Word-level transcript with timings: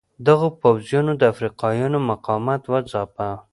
دغو 0.27 0.47
پوځیانو 0.61 1.13
د 1.17 1.23
افریقایانو 1.33 1.99
مقاومت 2.09 2.61
وځاپه. 2.67 3.29